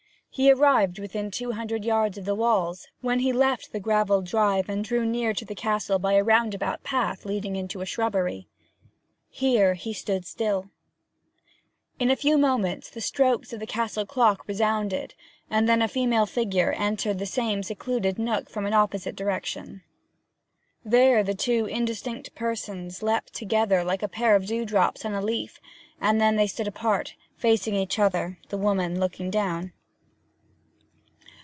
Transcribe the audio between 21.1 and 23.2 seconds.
the two indistinct persons